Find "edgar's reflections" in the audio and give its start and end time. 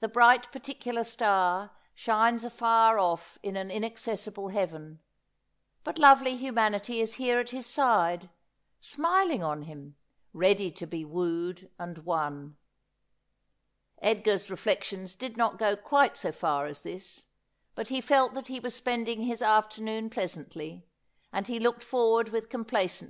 14.02-15.14